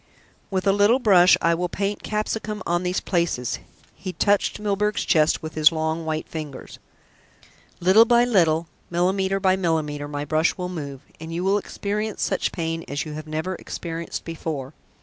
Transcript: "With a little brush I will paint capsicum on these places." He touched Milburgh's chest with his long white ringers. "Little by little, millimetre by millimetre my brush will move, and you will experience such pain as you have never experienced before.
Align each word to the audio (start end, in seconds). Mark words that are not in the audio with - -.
"With 0.49 0.65
a 0.65 0.71
little 0.71 0.97
brush 0.97 1.37
I 1.43 1.53
will 1.53 1.69
paint 1.69 2.01
capsicum 2.01 2.63
on 2.65 2.81
these 2.81 2.99
places." 2.99 3.59
He 3.93 4.13
touched 4.13 4.59
Milburgh's 4.59 5.05
chest 5.05 5.43
with 5.43 5.53
his 5.53 5.71
long 5.71 6.05
white 6.05 6.25
ringers. 6.33 6.79
"Little 7.79 8.05
by 8.05 8.25
little, 8.25 8.65
millimetre 8.89 9.39
by 9.39 9.55
millimetre 9.57 10.07
my 10.07 10.25
brush 10.25 10.57
will 10.57 10.69
move, 10.69 11.01
and 11.19 11.31
you 11.31 11.43
will 11.43 11.59
experience 11.59 12.23
such 12.23 12.51
pain 12.51 12.83
as 12.87 13.05
you 13.05 13.13
have 13.13 13.27
never 13.27 13.53
experienced 13.53 14.25
before. 14.25 14.73